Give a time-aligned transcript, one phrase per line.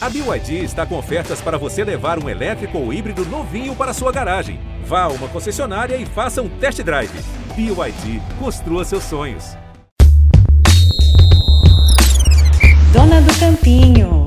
[0.00, 4.12] A BYD está com ofertas para você levar um elétrico ou híbrido novinho para sua
[4.12, 4.60] garagem.
[4.84, 7.10] Vá a uma concessionária e faça um test drive.
[7.56, 9.56] BYD, construa seus sonhos.
[12.92, 14.24] Dona do Campinho.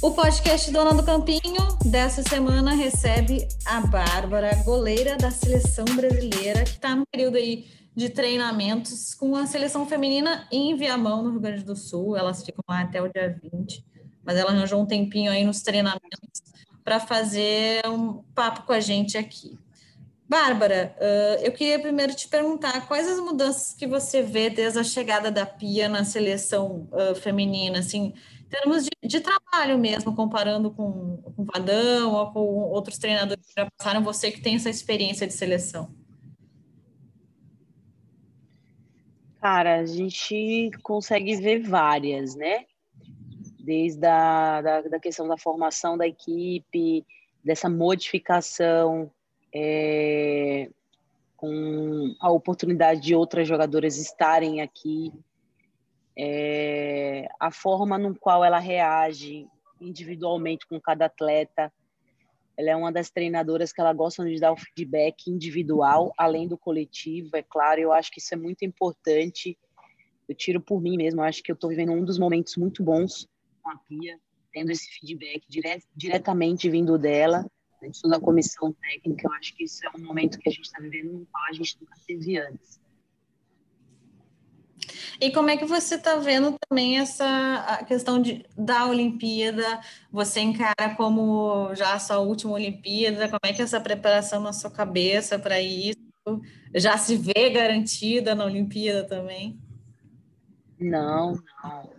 [0.00, 6.70] O podcast Dona do Campinho dessa semana recebe a Bárbara, goleira da seleção brasileira, que
[6.70, 11.64] está no período aí de treinamentos com a seleção feminina em Viamão, no Rio Grande
[11.64, 12.16] do Sul.
[12.16, 13.95] Elas ficam lá até o dia 20
[14.26, 16.42] mas ela arranjou um tempinho aí nos treinamentos
[16.84, 19.56] para fazer um papo com a gente aqui.
[20.28, 20.96] Bárbara,
[21.40, 25.46] eu queria primeiro te perguntar quais as mudanças que você vê desde a chegada da
[25.46, 26.88] Pia na seleção
[27.22, 32.40] feminina, assim, em termos de, de trabalho mesmo, comparando com, com o Vadão ou com
[32.40, 35.94] outros treinadores que já passaram, você que tem essa experiência de seleção.
[39.40, 42.64] Cara, a gente consegue ver várias, né?
[43.66, 47.04] Desde a da, da questão da formação da equipe,
[47.44, 49.10] dessa modificação,
[49.52, 50.70] é,
[51.36, 55.12] com a oportunidade de outras jogadoras estarem aqui,
[56.16, 59.46] é, a forma no qual ela reage
[59.80, 61.72] individualmente com cada atleta.
[62.56, 66.56] Ela é uma das treinadoras que ela gosta de dar o feedback individual, além do
[66.56, 67.80] coletivo, é claro.
[67.80, 69.58] Eu acho que isso é muito importante.
[70.26, 71.20] Eu tiro por mim mesmo.
[71.20, 73.28] Eu acho que eu estou vivendo um dos momentos muito bons
[73.66, 74.16] com a Pia,
[74.52, 77.44] tendo esse feedback dire diretamente vindo dela,
[77.80, 79.26] dentro da comissão técnica.
[79.26, 81.52] Eu acho que isso é um momento que a gente está vivendo no qual a
[81.52, 82.80] gente nunca teve antes.
[85.20, 89.80] E como é que você está vendo também essa questão de, da Olimpíada?
[90.12, 93.26] Você encara como já a sua última Olimpíada?
[93.26, 95.98] Como é que é essa preparação na sua cabeça para isso?
[96.74, 99.58] Já se vê garantida na Olimpíada também?
[100.78, 101.90] Não, não.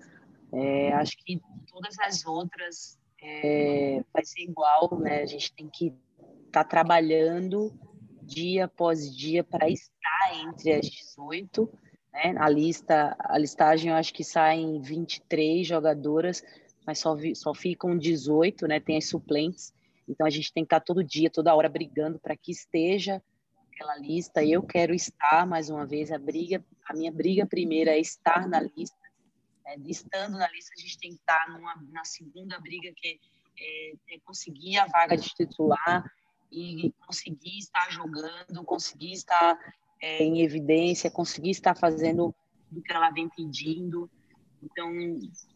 [0.53, 1.41] É, acho que
[1.77, 5.21] todas as outras é, vai ser igual, né?
[5.21, 5.93] A gente tem que
[6.47, 7.71] estar tá trabalhando
[8.23, 11.71] dia após dia para estar entre as 18,
[12.11, 12.35] né?
[12.39, 16.43] A lista, a listagem eu acho que saem 23 jogadoras,
[16.85, 18.79] mas só, vi, só ficam 18, né?
[18.79, 19.71] Tem as suplentes.
[20.09, 23.21] Então a gente tem que estar tá todo dia, toda hora brigando para que esteja
[23.71, 24.43] aquela lista.
[24.43, 28.61] Eu quero estar mais uma vez a briga, a minha briga primeira é estar na
[28.61, 28.96] lista
[29.67, 33.19] é, estando na lista, a gente tem que estar numa, na segunda briga, que
[33.59, 36.03] é, é conseguir a vaga de titular
[36.51, 39.59] e conseguir estar jogando, conseguir estar
[40.01, 42.33] é, em evidência, conseguir estar fazendo
[42.71, 44.09] o que ela vem pedindo.
[44.63, 44.89] Então,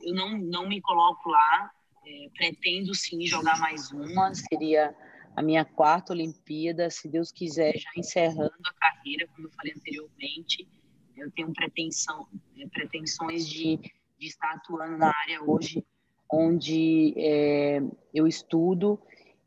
[0.02, 1.72] eu não, não me coloco lá,
[2.06, 4.94] é, pretendo sim jogar mais uma, seria
[5.36, 10.68] a minha quarta Olimpíada, se Deus quiser, já encerrando a carreira, como eu falei anteriormente.
[11.16, 13.80] Eu tenho pretensão, é, pretensões de
[14.22, 15.84] de estar atuando na área hoje
[16.32, 17.82] onde é,
[18.14, 19.00] eu estudo.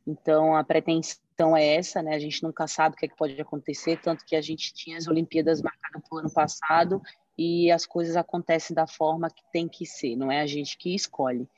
[0.05, 2.15] Então, a pretensão é essa, né?
[2.15, 4.99] A gente nunca sabe o que, é que pode acontecer, tanto que a gente tinha
[4.99, 7.01] as Olimpíadas marcadas para o ano passado
[7.39, 10.95] e as coisas acontecem da forma que tem que ser, não é a gente que
[10.95, 11.49] escolhe.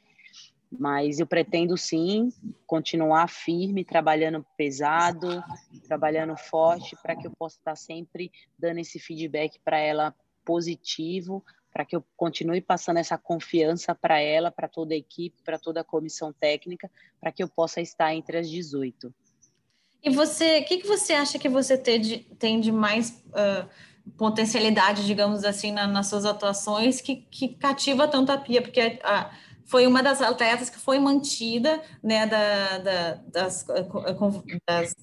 [0.70, 2.28] Mas eu pretendo sim
[2.66, 5.42] continuar firme, trabalhando pesado,
[5.86, 11.44] trabalhando forte, para que eu possa estar sempre dando esse feedback para ela positivo,
[11.76, 15.82] para que eu continue passando essa confiança para ela, para toda a equipe, para toda
[15.82, 19.14] a comissão técnica, para que eu possa estar entre as 18.
[20.02, 23.68] E você, o que, que você acha que você tem de, tem de mais uh,
[24.16, 28.62] potencialidade, digamos assim, na, nas suas atuações que, que cativa tanto a Pia?
[28.62, 29.30] Porque uh,
[29.66, 33.66] foi uma das atletas que foi mantida, né, da, da das,
[34.66, 34.94] das,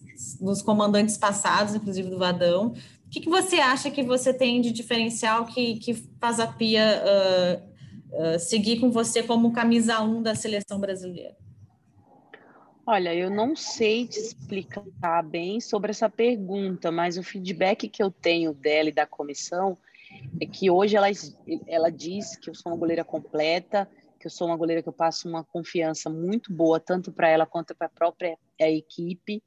[0.41, 2.73] dos comandantes passados, inclusive do Vadão,
[3.13, 8.35] que, que você acha que você tem de diferencial que, que faz a Pia uh,
[8.35, 11.37] uh, seguir com você como camisa 1 da seleção brasileira?
[12.87, 18.09] Olha, eu não sei te explicar bem sobre essa pergunta, mas o feedback que eu
[18.09, 19.77] tenho dela e da comissão
[20.41, 21.07] é que hoje ela,
[21.67, 23.87] ela diz que eu sou uma goleira completa,
[24.19, 27.45] que eu sou uma goleira que eu passo uma confiança muito boa, tanto para ela
[27.45, 29.41] quanto para a própria a equipe,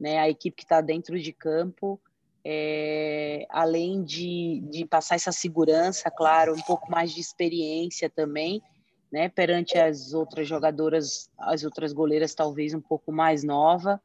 [0.00, 0.18] né?
[0.18, 2.00] A equipe que está dentro de campo
[2.44, 8.62] é, além de, de passar essa segurança, claro, um pouco mais de experiência também,
[9.10, 14.00] né, perante as outras jogadoras, as outras goleiras talvez um pouco mais nova,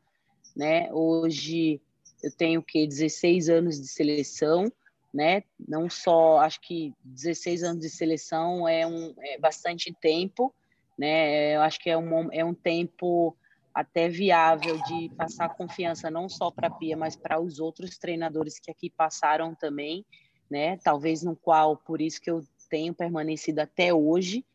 [0.56, 1.82] né, hoje
[2.24, 4.72] eu tenho que 16 anos de seleção,
[5.14, 10.54] né, não só, acho que 16 anos de seleção é, um, é bastante tempo,
[10.98, 13.36] né, eu acho que é um, é um tempo
[13.80, 18.60] até viável de passar confiança não só para a Pia, mas para os outros treinadores
[18.60, 20.06] que aqui passaram também,
[20.52, 20.76] né?
[20.84, 24.46] Talvez no qual por isso que eu tenho permanecido até hoje,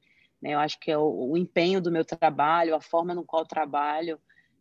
[0.43, 0.51] né?
[0.51, 4.21] Eu acho que é o, o empenho do meu trabalho, a forma no qual trabalho,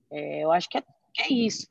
[0.10, 0.84] é, eu acho que é,
[1.20, 1.68] é isso.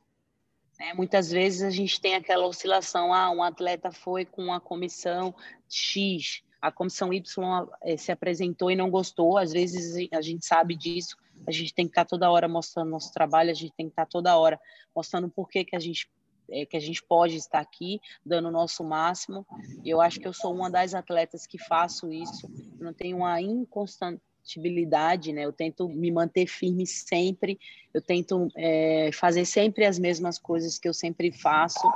[0.78, 0.92] Né?
[0.92, 5.34] Muitas vezes a gente tem aquela oscilação, ah, um atleta foi com a comissão
[5.66, 10.76] X, a comissão Y eh, se apresentou e não gostou, às vezes a gente sabe
[10.76, 11.16] disso,
[11.46, 14.06] a gente tem que estar toda hora mostrando nosso trabalho, a gente tem que estar
[14.06, 14.60] toda hora
[14.94, 16.08] mostrando por que, que a gente
[16.50, 19.46] é, que a gente pode estar aqui dando o nosso máximo.
[19.84, 22.46] Eu acho que eu sou uma das atletas que faço isso.
[22.78, 25.44] Eu não tenho uma inconstantabilidade, né?
[25.44, 27.58] Eu tento me manter firme sempre.
[27.94, 31.90] Eu tento é, fazer sempre as mesmas coisas que eu sempre faço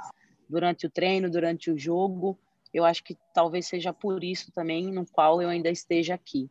[0.49, 2.39] durante o treino, durante o jogo.
[2.73, 6.49] Eu acho que talvez seja por isso também no qual eu ainda esteja aqui.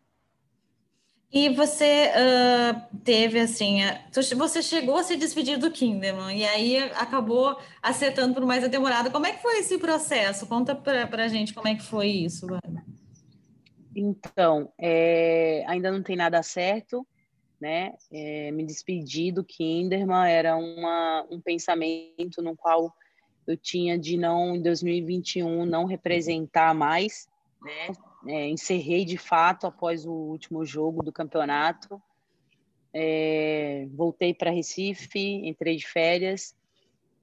[1.31, 3.79] E você uh, teve assim,
[4.37, 9.09] você chegou a se despedir do Kinderman e aí acabou acertando por mais a temporada.
[9.09, 10.47] Como é que foi esse processo?
[10.47, 12.47] Conta para a gente como é que foi isso.
[13.95, 17.05] Então, é, ainda não tem nada certo,
[17.59, 17.93] né?
[18.11, 22.93] É, me despedir do Kinderman era uma, um pensamento no qual
[23.47, 27.27] eu tinha de não, em 2021, não representar mais,
[27.61, 27.93] né?
[28.27, 32.01] É, encerrei de fato após o último jogo do campeonato.
[32.93, 36.55] É, voltei para Recife, entrei de férias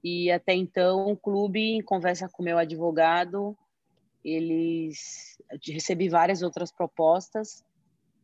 [0.03, 3.57] e até então o clube, em conversa com meu advogado,
[4.23, 7.63] eles recebi várias outras propostas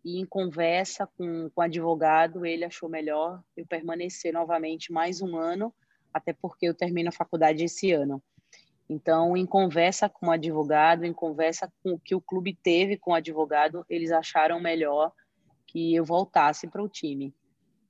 [0.04, 5.38] e em conversa com, com o advogado ele achou melhor eu permanecer novamente mais um
[5.38, 5.74] ano,
[6.14, 8.22] até porque eu termino a faculdade esse ano.
[8.90, 13.12] Então, em conversa com o advogado, em conversa com o que o clube teve com
[13.12, 15.14] o advogado, eles acharam melhor
[15.68, 17.32] que eu voltasse para o time,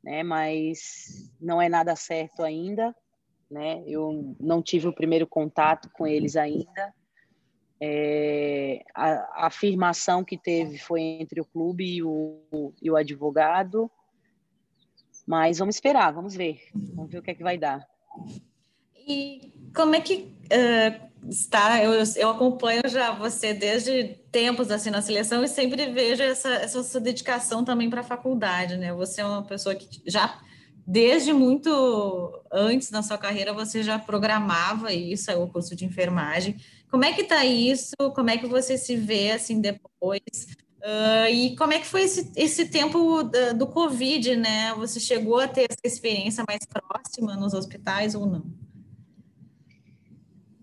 [0.04, 0.22] né?
[0.24, 2.94] Mas não é nada certo ainda,
[3.50, 3.82] né?
[3.88, 6.94] Eu não tive o primeiro contato com eles ainda.
[7.82, 13.90] É, a, a, afirmação que teve foi entre o clube e o, e o advogado,
[15.26, 17.88] mas vamos esperar, vamos ver, vamos ver o que é que vai dar.
[19.08, 21.84] E como é que uh, está?
[21.84, 26.84] Eu, eu acompanho já você desde tempos assim na seleção e sempre vejo essa, essa
[26.84, 28.94] sua dedicação também para a faculdade, né?
[28.94, 30.40] Você é uma pessoa que já
[30.86, 36.58] desde muito antes na sua carreira você já programava isso, é o curso de enfermagem.
[36.90, 37.96] Como é que está isso?
[38.16, 40.22] Como é que você se vê assim depois?
[40.80, 44.74] Uh, e como é que foi esse, esse tempo do, do Covid, né?
[44.76, 48.69] Você chegou a ter essa experiência mais próxima nos hospitais ou não?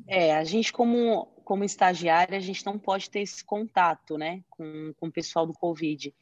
[0.08, 4.94] É, a gente como, como estagiária, a gente não pode ter esse contato, né, com,
[4.98, 6.14] com o pessoal do Covid.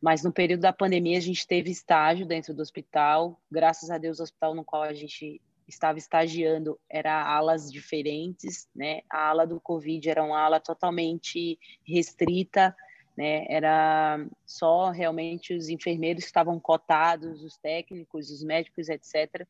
[0.00, 3.40] Mas no período da pandemia, a gente teve estágio dentro do hospital.
[3.50, 9.00] Graças a Deus, o hospital no qual a gente estava estagiando era alas diferentes, né?
[9.10, 12.76] A ala do Covid era uma ala totalmente restrita,
[13.16, 13.46] né?
[13.48, 19.46] Era só realmente os enfermeiros que estavam cotados, os técnicos, os médicos, etc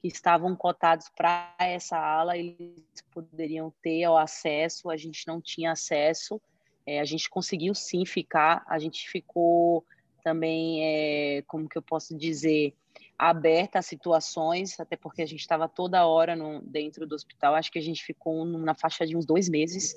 [0.00, 2.82] que estavam cotados para essa ala, eles
[3.12, 6.40] poderiam ter o acesso, a gente não tinha acesso,
[6.86, 9.84] é, a gente conseguiu sim ficar, a gente ficou
[10.24, 12.74] também, é, como que eu posso dizer,
[13.18, 17.70] aberta a situações, até porque a gente estava toda hora no, dentro do hospital, acho
[17.70, 19.94] que a gente ficou na faixa de uns dois meses,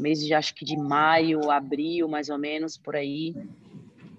[0.00, 3.34] mês de acho que de maio, abril, mais ou menos, por aí,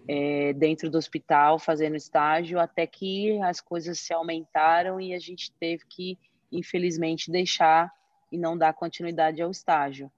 [0.07, 5.51] é, dentro do hospital fazendo estágio, até que as coisas se aumentaram e a gente
[5.53, 6.17] teve que,
[6.51, 7.91] infelizmente, deixar
[8.31, 10.11] e não dar continuidade ao estágio.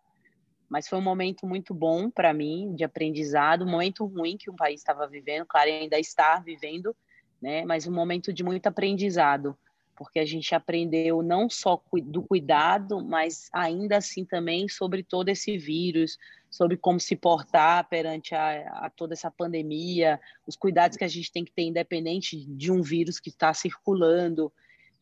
[0.69, 4.55] Mas foi um momento muito bom para mim, de aprendizado, um momento ruim que o
[4.55, 6.95] país estava vivendo, claro, ainda está vivendo,
[7.41, 7.63] né?
[7.63, 9.57] mas um momento de muito aprendizado,
[9.97, 15.57] porque a gente aprendeu não só do cuidado, mas ainda assim também sobre todo esse
[15.57, 16.17] vírus,
[16.49, 21.31] sobre como se portar perante a, a, toda essa pandemia, os cuidados que a gente
[21.31, 24.53] tem que ter independente de um vírus que está circulando,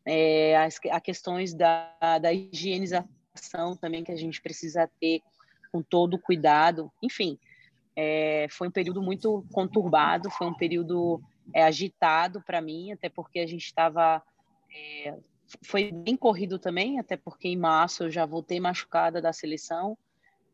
[0.06, 5.22] é, as a questões da, da higienização também que a gente precisa ter
[5.72, 7.38] com todo o cuidado, enfim,
[7.98, 11.22] é, foi um período muito conturbado, foi um período
[11.54, 14.24] é, agitado para mim, até porque a gente estava
[14.75, 15.15] é,
[15.63, 19.98] foi bem corrido também, até porque em março eu já voltei machucada da seleção,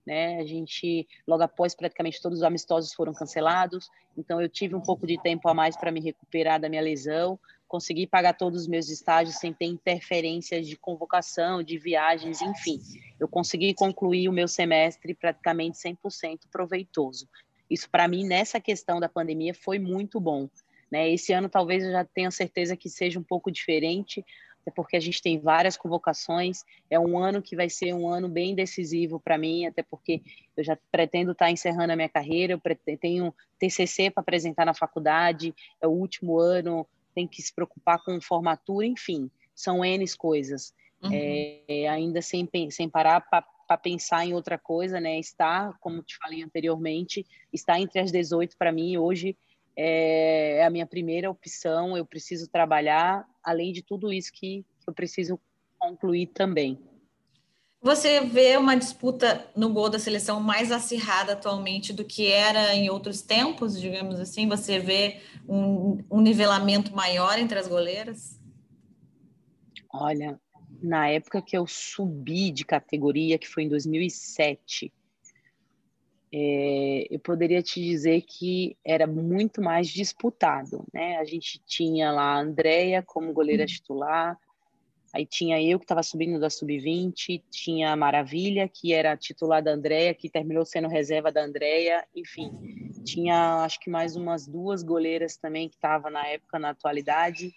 [0.05, 0.39] né?
[0.39, 5.05] A gente, logo após, praticamente todos os amistosos foram cancelados, então eu tive um pouco
[5.05, 8.89] de tempo a mais para me recuperar da minha lesão, consegui pagar todos os meus
[8.89, 12.81] estágios sem ter interferências de convocação, de viagens, enfim.
[13.19, 17.29] Eu consegui concluir o meu semestre praticamente 100% proveitoso.
[17.69, 20.49] Isso, para mim, nessa questão da pandemia, foi muito bom.
[20.91, 21.09] Né?
[21.09, 24.25] Esse ano, talvez, eu já tenha certeza que seja um pouco diferente,
[24.61, 26.63] até porque a gente tem várias convocações.
[26.89, 30.21] É um ano que vai ser um ano bem decisivo para mim, até porque
[30.55, 34.65] eu já pretendo estar tá encerrando a minha carreira, eu pretendo, tenho TCC para apresentar
[34.65, 40.05] na faculdade, é o último ano, tem que se preocupar com formatura, enfim, são N
[40.17, 40.73] coisas.
[41.01, 41.09] Uhum.
[41.11, 45.17] É, ainda sem, sem parar para pensar em outra coisa, né?
[45.17, 49.35] Estar, como te falei anteriormente, estar entre as 18 para mim hoje
[49.75, 51.97] é, é a minha primeira opção.
[51.97, 55.39] Eu preciso trabalhar, além de tudo isso que eu preciso
[55.79, 56.79] concluir também.
[57.83, 62.91] Você vê uma disputa no gol da seleção mais acirrada atualmente do que era em
[62.91, 64.47] outros tempos, digamos assim?
[64.47, 68.39] Você vê um, um nivelamento maior entre as goleiras?
[69.91, 70.39] Olha,
[70.79, 74.93] na época que eu subi de categoria, que foi em 2007,
[76.33, 81.17] é, eu poderia te dizer que era muito mais disputado, né?
[81.17, 83.67] A gente tinha lá a Andrea como goleira uhum.
[83.67, 84.39] titular,
[85.13, 89.71] aí tinha eu que estava subindo da sub-20, tinha a Maravilha, que era titular da
[89.71, 92.49] Andrea, que terminou sendo reserva da Andrea, enfim,
[93.03, 97.53] tinha acho que mais umas duas goleiras também que estavam na época, na atualidade.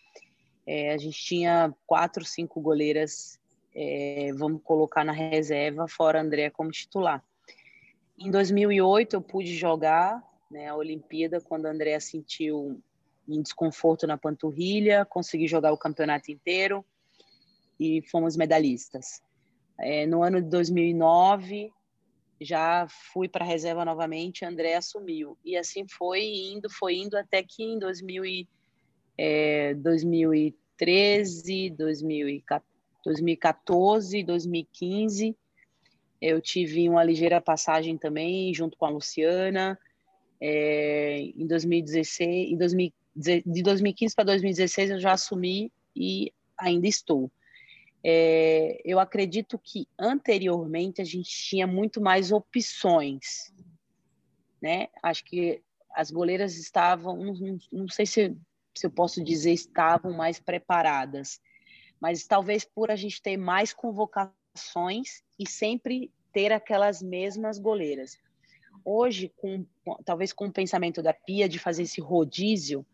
[0.67, 3.39] É, a gente tinha quatro, cinco goleiras,
[3.73, 7.23] é, vamos colocar na reserva, fora a Andrea como titular.
[8.19, 12.81] Em 2008 eu pude jogar né, a Olimpíada quando a Andrea sentiu
[13.29, 16.85] um desconforto na panturrilha, consegui jogar o campeonato inteiro
[17.79, 19.23] e fomos medalhistas.
[19.79, 21.71] É, no ano de 2009
[22.41, 27.43] já fui para a reserva novamente, André assumiu e assim foi indo, foi indo até
[27.43, 28.47] que em 2000
[29.17, 35.37] é, 2013, 2014, 2015
[36.25, 39.79] eu tive uma ligeira passagem também, junto com a Luciana,
[40.41, 47.31] é, em 2016, em 2000, de 2015 para 2016 eu já assumi e ainda estou.
[48.03, 53.53] É, eu acredito que anteriormente a gente tinha muito mais opções,
[54.61, 54.89] né?
[55.03, 55.63] Acho que
[55.95, 58.37] as goleiras estavam, não, não, sei se,
[58.75, 61.41] se eu posso dizer estavam mais preparadas,
[62.01, 68.19] mas talvez por a gente ter mais convocações e sempre ter aquelas mesmas goleiras.
[68.85, 69.65] Hoje, com,
[70.05, 72.85] talvez com o pensamento da Pia de fazer esse rodízio,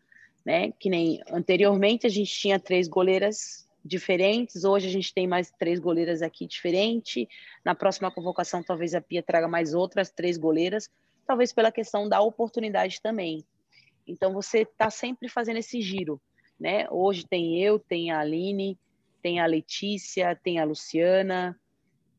[0.45, 0.71] né?
[0.79, 5.79] Que nem anteriormente a gente tinha três goleiras diferentes, hoje a gente tem mais três
[5.79, 7.27] goleiras aqui diferentes.
[7.65, 10.87] Na próxima convocação, talvez a Pia traga mais outras três goleiras,
[11.25, 13.43] talvez pela questão da oportunidade também.
[14.07, 16.21] Então você está sempre fazendo esse giro,
[16.59, 16.87] né?
[16.91, 18.77] Hoje tem eu, tem a Aline,
[19.21, 21.59] tem a Letícia, tem a Luciana,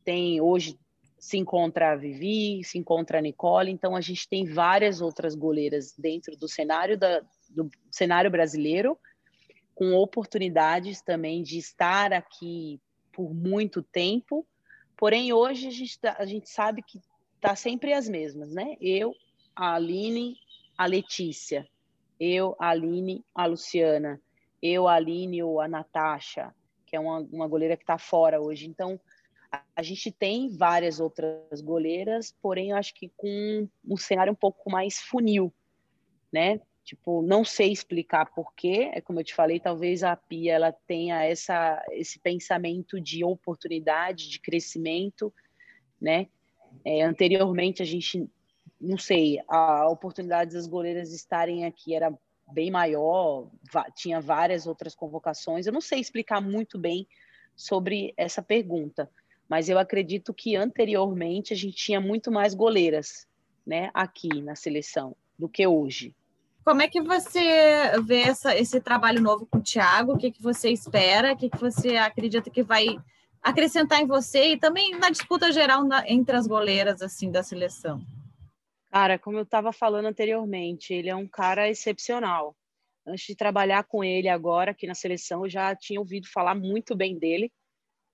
[0.04, 0.76] tem hoje
[1.22, 5.94] se encontra a Vivi, se encontra a Nicole, então a gente tem várias outras goleiras
[5.96, 8.98] dentro do cenário, da, do cenário brasileiro,
[9.72, 12.80] com oportunidades também de estar aqui
[13.12, 14.44] por muito tempo,
[14.96, 17.00] porém hoje a gente, tá, a gente sabe que
[17.40, 18.76] tá sempre as mesmas, né?
[18.80, 19.14] Eu,
[19.54, 20.34] a Aline,
[20.76, 21.68] a Letícia,
[22.18, 24.20] eu, a Aline, a Luciana,
[24.60, 26.52] eu, a Aline ou a Natasha,
[26.84, 29.00] que é uma, uma goleira que está fora hoje, então
[29.76, 34.70] a gente tem várias outras goleiras, porém eu acho que com um cenário um pouco
[34.70, 35.52] mais funil,
[36.32, 36.60] né?
[36.84, 41.22] Tipo, não sei explicar porquê, é como eu te falei, talvez a Pia ela tenha
[41.22, 45.32] essa, esse pensamento de oportunidade, de crescimento,
[46.00, 46.26] né?
[46.84, 48.28] É, anteriormente a gente,
[48.80, 52.12] não sei, a oportunidade das goleiras estarem aqui era
[52.52, 53.48] bem maior,
[53.94, 57.06] tinha várias outras convocações, eu não sei explicar muito bem
[57.54, 59.08] sobre essa pergunta,
[59.52, 63.26] mas eu acredito que anteriormente a gente tinha muito mais goleiras,
[63.66, 66.16] né, aqui na seleção do que hoje.
[66.64, 67.38] Como é que você
[68.02, 70.14] vê essa, esse trabalho novo com o Thiago?
[70.14, 71.34] O que, que você espera?
[71.34, 72.98] O que, que você acredita que vai
[73.42, 78.00] acrescentar em você e também na disputa geral na, entre as goleiras assim da seleção?
[78.90, 82.56] Cara, como eu estava falando anteriormente, ele é um cara excepcional.
[83.06, 86.96] Antes de trabalhar com ele agora aqui na seleção, eu já tinha ouvido falar muito
[86.96, 87.52] bem dele.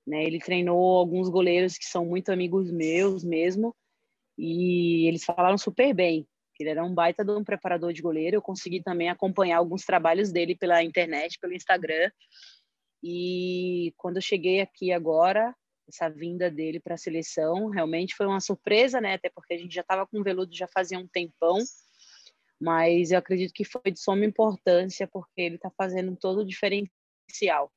[0.09, 0.25] Né?
[0.25, 3.77] Ele treinou alguns goleiros que são muito amigos meus mesmo,
[4.39, 6.27] e eles falaram super bem.
[6.59, 8.37] Ele era um baita de um preparador de goleiro.
[8.37, 12.11] Eu consegui também acompanhar alguns trabalhos dele pela internet, pelo Instagram.
[13.03, 15.55] E quando eu cheguei aqui agora,
[15.89, 19.15] essa vinda dele para a seleção realmente foi uma surpresa, né?
[19.15, 21.59] Até porque a gente já estava com o Veludo já fazia um tempão,
[22.61, 27.73] mas eu acredito que foi de suma importância porque ele está fazendo todo o diferencial.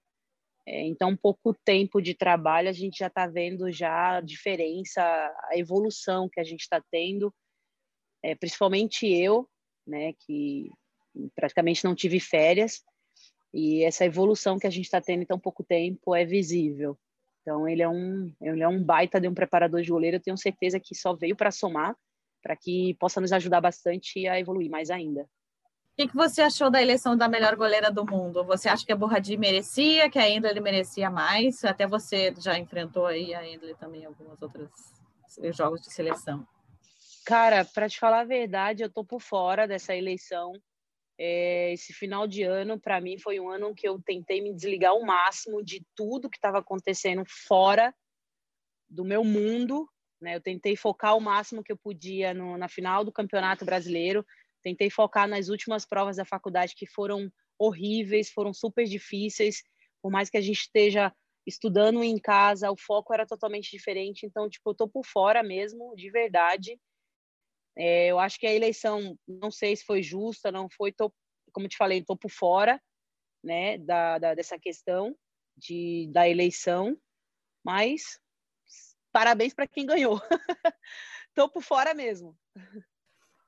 [0.68, 5.58] É, então, pouco tempo de trabalho, a gente já está vendo já a diferença, a
[5.58, 7.34] evolução que a gente está tendo,
[8.24, 9.50] é, principalmente eu,
[9.88, 10.70] né, que
[11.36, 12.84] praticamente não tive férias,
[13.54, 16.98] E essa evolução que a gente está tendo em tão pouco tempo é visível.
[17.42, 20.18] Então, ele é um, ele é um baita de um preparador de goleiro.
[20.18, 21.96] Eu tenho certeza que só veio para somar,
[22.42, 25.28] para que possa nos ajudar bastante a evoluir mais ainda.
[25.92, 28.46] O que, que, você achou da eleição da melhor goleira do mundo?
[28.46, 31.64] Você acha que a Borradi merecia, que a Endley merecia mais?
[31.66, 34.70] Até você já enfrentou aí a Endley também em alguns outros
[35.54, 36.48] jogos de seleção.
[37.26, 40.54] Cara, para te falar a verdade, eu tô por fora dessa eleição.
[41.20, 44.92] É, esse final de ano, para mim, foi um ano que eu tentei me desligar
[44.92, 47.94] ao máximo de tudo que estava acontecendo fora
[48.90, 49.88] do meu mundo.
[50.20, 50.36] Né?
[50.36, 54.26] Eu tentei focar o máximo que eu podia no, na final do Campeonato Brasileiro.
[54.62, 59.64] Tentei focar nas últimas provas da faculdade que foram horríveis, foram super difíceis.
[60.02, 61.14] Por mais que a gente esteja
[61.46, 64.26] estudando em casa, o foco era totalmente diferente.
[64.26, 66.80] Então, tipo, eu tô por fora mesmo, de verdade.
[67.76, 71.12] É, eu acho que a eleição, não sei se foi justa, não foi, tô,
[71.54, 72.82] como te falei, estou por fora
[73.44, 75.16] né, da, da, dessa questão
[75.58, 76.98] de, da eleição,
[77.64, 78.20] mas
[79.12, 80.22] parabéns para quem ganhou.
[81.30, 82.38] Estou por fora mesmo.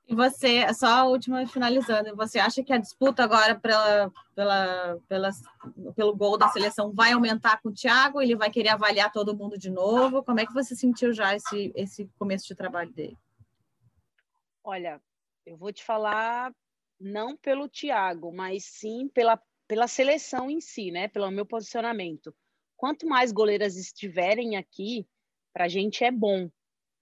[0.06, 5.30] E você, só a última finalizando, você acha que a disputa agora pela, pela, pela,
[5.96, 8.20] pelo gol da seleção vai aumentar com o Thiago?
[8.20, 10.22] Ele vai querer avaliar todo mundo de novo?
[10.22, 13.16] Como é que você sentiu já esse, esse começo de trabalho dele?
[14.62, 15.00] Olha,
[15.46, 16.52] eu vou te falar
[17.00, 21.08] não pelo Thiago, mas sim pela, pela seleção em si, né?
[21.08, 22.34] Pelo meu posicionamento.
[22.76, 25.06] Quanto mais goleiras estiverem aqui,
[25.52, 26.50] para a gente é bom,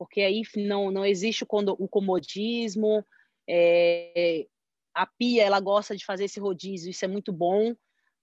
[0.03, 3.07] porque aí não, não existe o comodismo.
[3.49, 4.49] É,
[4.93, 7.73] a Pia ela gosta de fazer esse rodízio, isso é muito bom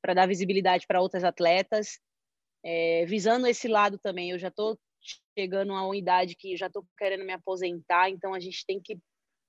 [0.02, 1.98] para dar visibilidade para outras atletas.
[2.66, 4.78] É, visando esse lado também, eu já estou
[5.38, 9.00] chegando a uma idade que já estou querendo me aposentar, então a gente tem que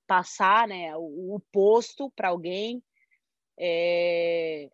[0.06, 2.80] passar né, o, o posto para alguém.
[3.58, 4.70] É,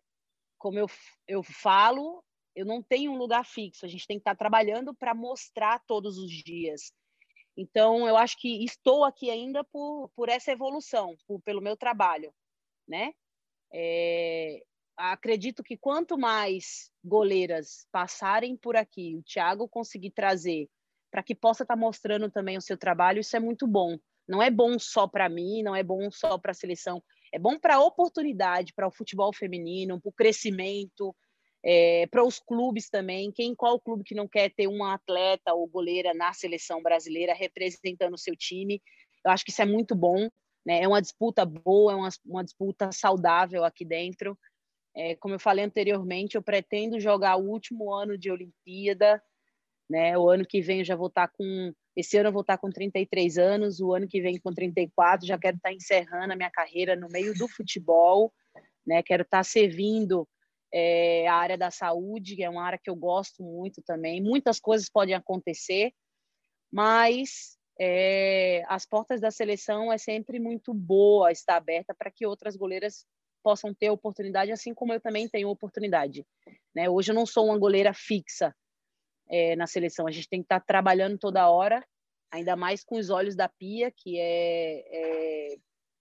[0.59, 0.85] como eu,
[1.27, 2.23] eu falo,
[2.55, 5.81] eu não tenho um lugar fixo, a gente tem que estar tá trabalhando para mostrar
[5.87, 6.91] todos os dias.
[7.57, 12.31] Então, eu acho que estou aqui ainda por, por essa evolução, por, pelo meu trabalho,
[12.87, 13.13] né?
[13.73, 14.61] É,
[14.95, 20.69] acredito que quanto mais goleiras passarem por aqui, o Thiago conseguir trazer
[21.11, 23.97] para que possa estar tá mostrando também o seu trabalho, isso é muito bom.
[24.27, 27.01] Não é bom só para mim, não é bom só para a seleção,
[27.33, 31.15] é bom para a oportunidade, para o futebol feminino, para o crescimento,
[31.69, 33.29] é, para os clubes também.
[33.29, 38.13] Quem qual clube que não quer ter uma atleta ou goleira na seleção brasileira representando
[38.13, 38.81] o seu time?
[39.25, 40.29] Eu acho que isso é muito bom.
[40.65, 40.83] Né?
[40.83, 44.39] É uma disputa boa, é uma, uma disputa saudável aqui dentro.
[44.95, 49.21] É, como eu falei anteriormente, eu pretendo jogar o último ano de Olimpíada.
[49.89, 50.17] Né?
[50.17, 52.69] O ano que vem eu já vou estar com esse ano eu vou estar com
[52.69, 56.95] 33 anos, o ano que vem com 34, já quero estar encerrando a minha carreira
[56.95, 58.31] no meio do futebol,
[58.85, 59.01] né?
[59.01, 60.27] Quero estar servindo
[60.73, 64.21] é, a área da saúde, que é uma área que eu gosto muito também.
[64.21, 65.91] Muitas coisas podem acontecer,
[66.71, 72.55] mas é, as portas da seleção é sempre muito boa estar aberta para que outras
[72.55, 73.05] goleiras
[73.43, 76.25] possam ter oportunidade, assim como eu também tenho oportunidade.
[76.75, 76.89] Né?
[76.89, 78.53] Hoje eu não sou uma goleira fixa,
[79.29, 80.07] é, na seleção.
[80.07, 81.85] A gente tem que estar tá trabalhando toda hora,
[82.31, 84.83] ainda mais com os olhos da pia, que é,
[85.53, 85.55] é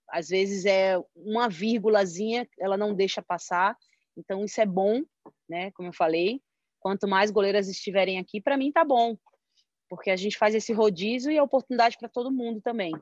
[0.09, 3.77] às vezes é uma vírgulazinha, ela não deixa passar.
[4.17, 5.03] Então isso é bom,
[5.49, 5.71] né?
[5.73, 6.41] Como eu falei,
[6.81, 9.17] quanto mais goleiras estiverem aqui, para mim tá bom,
[9.89, 12.93] porque a gente faz esse rodízio e é oportunidade para todo mundo também.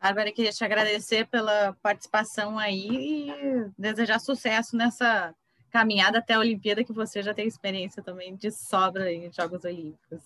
[0.00, 5.34] Bárbara, queria te agradecer pela participação aí e desejar sucesso nessa
[5.70, 10.20] caminhada até a Olimpíada, que você já tem experiência também de sobra em Jogos Olímpicos.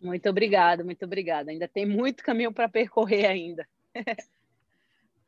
[0.00, 1.50] Muito obrigada, muito obrigada.
[1.52, 3.66] Ainda tem muito caminho para percorrer ainda.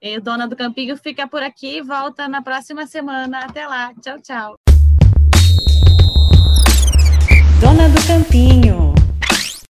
[0.01, 3.41] E Dona do Campinho fica por aqui e volta na próxima semana.
[3.41, 3.93] Até lá.
[4.01, 4.57] Tchau, tchau.
[7.61, 8.84] Dona do Campinho.